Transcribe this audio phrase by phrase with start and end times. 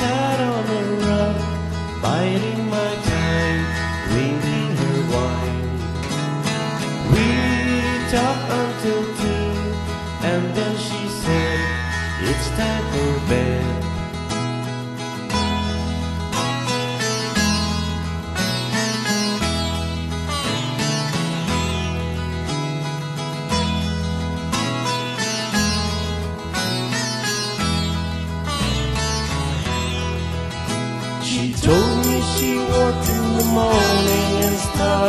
[0.00, 1.36] Sat on a rug,
[2.02, 3.64] biding my time,
[4.08, 5.68] drinking her wine.
[7.12, 7.26] We
[8.14, 9.50] talked until two,
[10.30, 11.60] and then she said,
[12.30, 13.89] It's time for bed.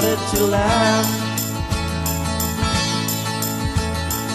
[0.01, 1.05] Started to laugh.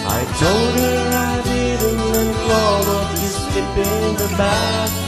[0.07, 5.06] I told her I didn't and called off to slip in the bath.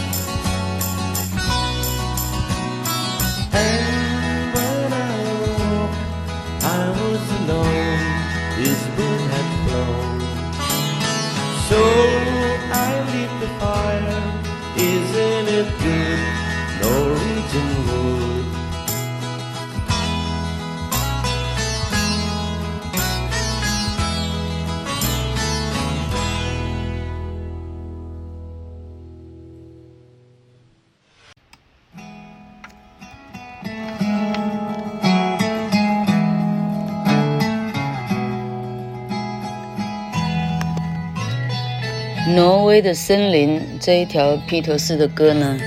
[42.35, 45.59] 挪威的森林这一条披头士的歌呢，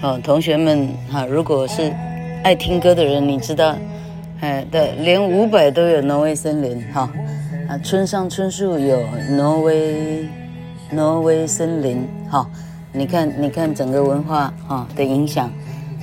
[0.00, 1.90] 好，同学们哈，如果是
[2.42, 3.74] 爱听歌的人，你知道，
[4.40, 7.10] 哎，对，连伍佰都有挪威森林哈，
[7.66, 10.28] 啊，村上春树有挪威
[10.90, 12.46] 挪威森林哈，
[12.92, 15.50] 你看，你看整个文化哈的影响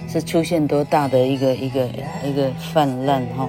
[0.08, 1.88] 是出现多大的一个一个
[2.26, 3.48] 一个泛滥哈。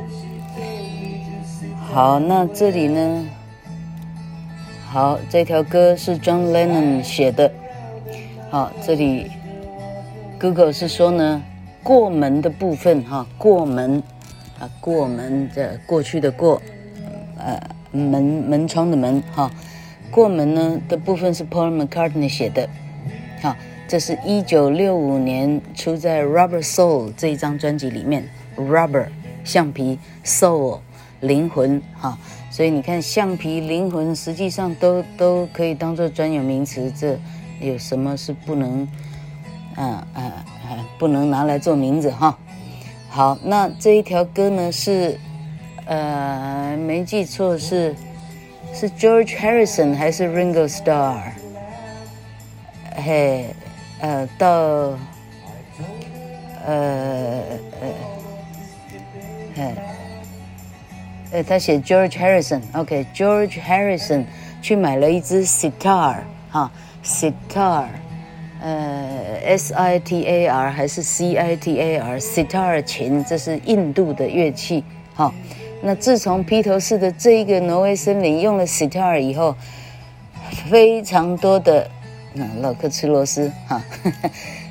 [1.91, 3.27] 好，那这里呢？
[4.93, 7.51] 好，这条歌是 John Lennon 写的。
[8.51, 9.31] 好，这里
[10.39, 11.43] Google 是说呢，
[11.83, 14.03] 过门的部分哈，过门
[14.61, 16.61] 啊，过门的过去的过，
[17.39, 17.59] 呃，
[17.91, 19.51] 门门窗的门哈，
[20.11, 22.69] 过门呢的部分是 Paul McCartney 写的。
[23.41, 23.57] 好，
[23.89, 28.29] 这是一九六五年出在 Rubber Soul 这一张专辑里面
[28.59, 29.07] ，Rubber
[29.43, 30.81] 橡皮，Soul
[31.21, 32.19] 灵魂哈。
[32.53, 37.19] 所以你看，橡皮灵魂实际上都都可以当做专有名词，这
[37.61, 38.87] 有什么是不能，
[39.75, 42.39] 啊啊啊，不能拿来做名字哈？
[43.09, 45.19] 好，那这一条歌呢是，
[45.87, 47.95] 呃，没记错是
[48.75, 51.23] 是 George Harrison 还是 Ringo Starr？
[52.97, 53.47] 嘿，
[54.01, 54.49] 呃，到，
[56.67, 57.43] 呃
[57.81, 57.89] 呃，
[59.57, 59.75] 嘿。
[61.33, 64.25] 呃，他写 George Harrison，OK，George Harrison
[64.61, 66.17] 去买了一支 sitar
[66.51, 66.71] 哈
[67.03, 67.87] ，sitar，
[68.61, 74.85] 呃，S I T A R 还是 C I T A R，sitar 琴，这是印度的乐器，
[75.15, 75.33] 哈。
[75.81, 79.57] 那自从披头士的这一个挪威森林用了 sitar 以后，
[80.71, 81.91] 非常多的，
[82.35, 83.83] 那老克吃螺丝哈，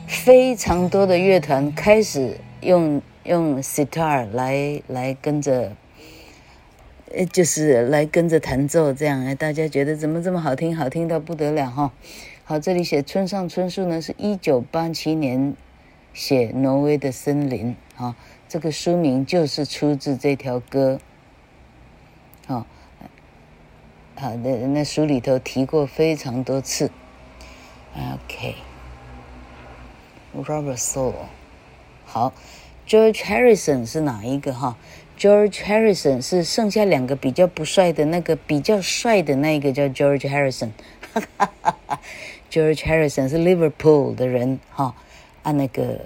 [0.05, 5.71] 非常多的乐团开始用用 sitar 来来跟着。
[7.15, 11.91] 呃，就是来跟着弹奏这样，哎，大家觉得怎么这么好听，好听到不得了哈。
[12.43, 15.53] 好，这里写村上春树呢，是一九八七年
[16.13, 18.15] 写《挪威的森林》啊，
[18.49, 20.99] 这个书名就是出自这条歌。
[22.47, 22.65] 好，
[24.15, 26.91] 好的，那书里头提过非常多次。
[30.33, 31.13] OK，Robert Soul，
[32.05, 32.33] 好
[32.87, 34.77] ，George Harrison 是哪一个哈
[35.21, 44.95] ？George Harrison 是剩下两个比较不帅的那个比较帅的那个叫 George Harrison，George Harrison 是 Liverpool 的人哈，
[45.43, 45.99] 啊那个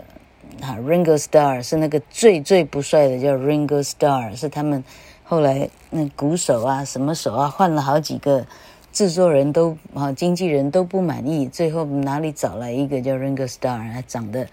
[0.61, 4.83] 啊 Ringo Starr 是那个最最不帅的叫 Ringo Starr，是他们
[5.23, 8.45] 后来那鼓手啊什么手啊换了好几个
[8.91, 14.45] 制作人都啊经纪人都不满意，最后哪里找来一个叫 Ringo Starr，还长得。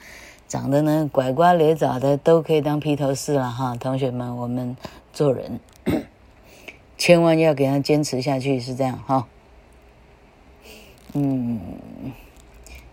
[0.52, 4.76] 长得呢拐瓜裂枣的都可以当披头士了哈，同学们，我们
[5.10, 5.58] 做人
[6.99, 9.26] 千万要给他坚持下去，是这样哈。
[11.14, 11.58] 嗯，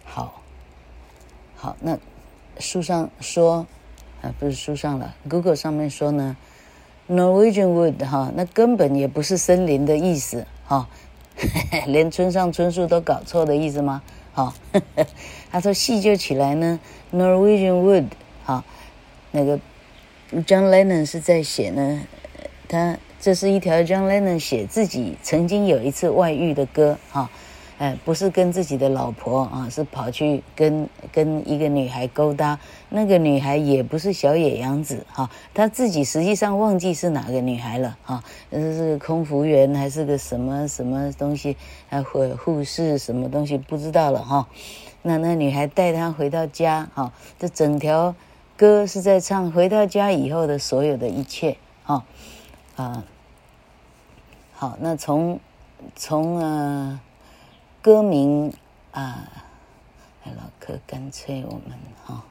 [0.06, 0.42] 好，
[1.58, 2.00] 好，那
[2.60, 3.68] 书上说
[4.22, 6.38] 啊，不是书上了，Google 上面说呢
[7.10, 10.88] ，Norwegian Wood 哈，那根本也不是森林的意思哈，
[11.88, 14.02] 连村上春树都搞错的意思吗？
[14.34, 14.54] 哈，
[15.52, 16.80] 他说细究起来呢
[17.14, 18.08] ，Norwegian Wood
[18.44, 18.64] 哈，
[19.32, 19.58] 那个
[20.32, 22.02] John Lennon 是在写呢，
[22.68, 27.30] 他这是一条 John Lennon 写自己曾经有一次外遇的歌哈。
[27.80, 32.60] 哎，不是跟自己的老婆啊，是跑去跟跟一个女孩勾搭，
[32.90, 38.22] 那个女孩也不是小野洋子哈，他自己实际上忘记是哪个女孩了哈，
[38.52, 41.56] 这是空服员还是个什么什么东西，
[41.88, 44.46] 还护护士什么东西不知道了哈，
[45.02, 48.14] 那那女孩带他回到家哈，这整条
[48.58, 52.04] 歌是在唱回到家以后的所有的一切哈，
[52.76, 53.06] 啊，
[54.52, 55.40] 好，那从
[55.96, 57.00] 从呃。
[57.82, 58.54] 歌名
[58.92, 59.26] 啊，
[60.26, 62.22] 老柯，干脆我们哈，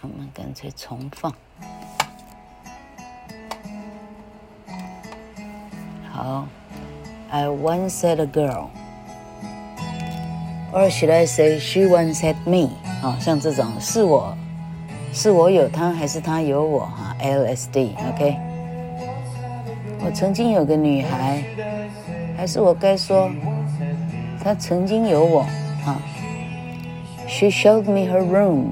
[0.00, 1.32] 我们干脆重放。
[6.12, 6.48] 好
[7.30, 8.70] ，I once had a girl，or
[10.90, 12.70] should I say she once had me？
[13.00, 14.36] 啊，像这种是我
[15.12, 16.84] 是我有她，还是她有我？
[16.84, 18.51] 哈，LSD，OK。
[20.04, 21.42] 我曾经有个女孩。
[22.36, 23.30] 还是我该说，
[24.42, 25.40] 她曾经有我
[25.86, 26.02] 啊。
[27.28, 28.70] She showed me her room.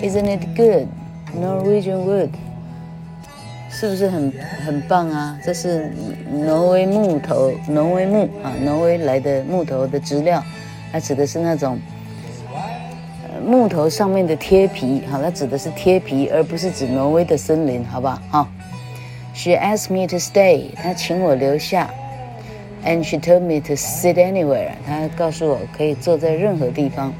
[0.00, 0.86] Isn't it good?
[1.38, 2.30] Norwegian wood.
[3.70, 4.32] 是不是很
[4.64, 5.38] 很棒啊？
[5.44, 5.92] 这是
[6.32, 10.42] 挪威木头，挪威木啊，挪威来的木头的资料，
[10.90, 11.78] 它指的是那种
[13.44, 18.18] 木头上面的贴皮，好，它指的是贴皮，而不是指挪威的森林，好不好？
[18.30, 18.48] 好。
[19.37, 20.71] She asked me to stay.
[20.75, 21.89] 她请我留下。
[22.85, 24.71] And she told me to sit anywhere.
[24.85, 27.13] 她告诉我可以坐在任何地方。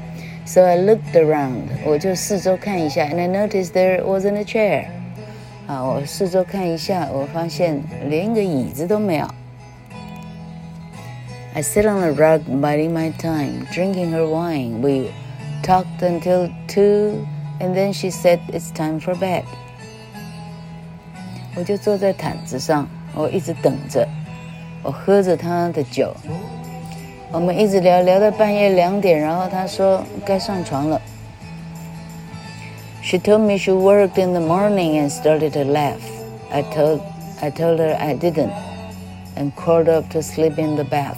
[0.46, 1.68] So I looked around.
[1.86, 4.84] 我就四周看一下，and I noticed there wasn't a chair.
[5.66, 9.26] 啊，我四周看一下，我发现连一个椅子都没有。
[11.54, 14.82] I sat on a rug, biding my time, drinking her wine.
[14.82, 15.12] We
[15.62, 17.24] talked until two,
[17.58, 19.44] and then she said it's time for bed.
[21.59, 24.07] 我就坐在毯子上，我一直等着。
[24.81, 26.15] 我喝着他的酒，
[27.33, 31.01] 我们一直聊聊到半夜两点，然后他说该上床了。
[33.01, 35.99] She told me she worked in the morning and started to laugh.
[36.49, 37.01] I told
[37.41, 38.53] I told her I didn't,
[39.35, 41.17] and crawled up to sleep in the bath.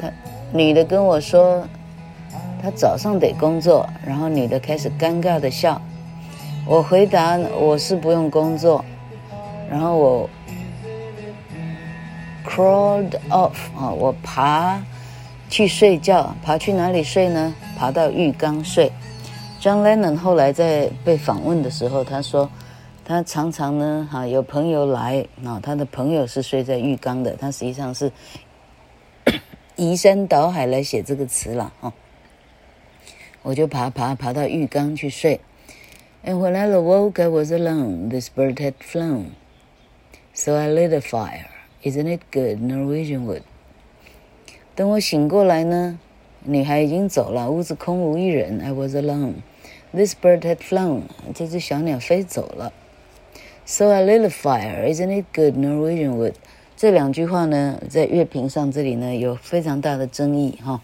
[0.00, 0.10] 她
[0.54, 1.68] 女的跟我说，
[2.62, 5.78] 她早上得工作，然后女的开始尴尬的笑。
[6.66, 8.84] 我回答我是不用工作，
[9.70, 10.30] 然后我。
[12.48, 14.80] Crawled off 啊，我爬
[15.50, 17.52] 去睡觉，爬去哪里睡呢？
[17.76, 18.90] 爬到浴缸睡。
[19.60, 22.48] John Lennon 后来在被访问的时候，他说，
[23.04, 28.10] 他常常呢，哈，有朋友来，啊，他的朋友是睡在浴缸的，他实际上是
[29.74, 31.92] 移山倒海来写这个词了，哈。
[33.42, 35.40] 我就爬爬爬到浴缸去睡。
[36.25, 38.09] And when I awoke, I was alone.
[38.09, 39.35] This bird had flown,
[40.33, 41.49] so I lit a fire.
[41.83, 43.41] Isn't it good, Norwegian wood？
[44.75, 45.99] 等我醒过来呢，
[46.43, 48.61] 女孩已经走了，屋子空无一人。
[48.61, 49.41] I was alone.
[49.93, 51.03] This bird had flown.
[51.33, 52.71] 这只小鸟飞走了。
[53.65, 54.85] So I lit a fire.
[54.87, 56.35] Isn't it good, Norwegian wood？
[56.77, 60.81] 这两句话呢，在乐评上这里呢有非常大的争议哈。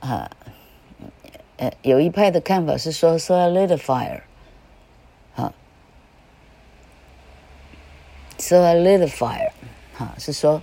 [0.00, 0.30] 啊，
[1.57, 4.21] 呃，有一派的看法是说，So I lit a fire。
[8.39, 9.49] So I lit a fire，
[9.95, 10.61] 哈，是说，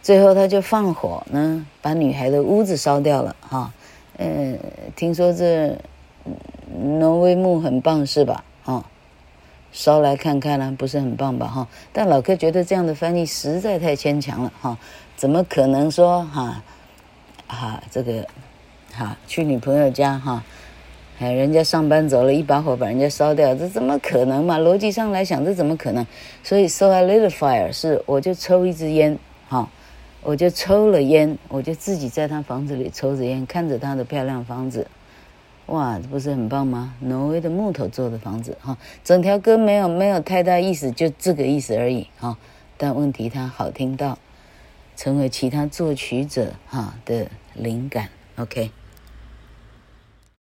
[0.00, 3.74] 最后他就放火呢，把女孩的屋子烧掉了，哈，
[4.16, 4.56] 嗯，
[4.94, 5.76] 听说这
[6.72, 8.44] 挪威木很棒是吧？
[8.62, 8.84] 哈，
[9.72, 11.48] 烧来看看呢，不是很棒吧？
[11.48, 14.78] 哈，但老柯觉得这样的翻译实在太牵强了，哈，
[15.16, 16.62] 怎么可能说哈，
[17.48, 18.24] 哈，这个，
[18.96, 20.44] 哈，去女朋友家哈？
[21.20, 24.58] 哎，人家上班走了，一把火把人家烧掉，这怎么可能嘛？
[24.58, 26.04] 逻辑上来想，这怎么可能？
[26.42, 29.16] 所以，so I lit a fire 是我就抽一支烟，
[29.48, 29.70] 哈，
[30.22, 34.88] 我就抽了烟，我就自己在他房子里抽着烟，看着他的漂亮房子，
[35.66, 36.94] 哇，这不是很棒吗？
[36.98, 42.36] 挪威的木头做的房子，哈，整条歌没有没有太大意思，就这个意思而已，哈，
[42.76, 44.18] 但问题它好听到，
[44.96, 48.72] 成为其他作曲者哈的灵感，OK。